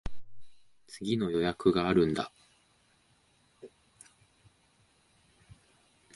[0.87, 2.31] 次の予約があるんだ。